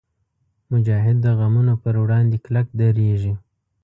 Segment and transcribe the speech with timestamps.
[0.71, 3.33] مجاهد د غمونو پر وړاندې کلک درېږي.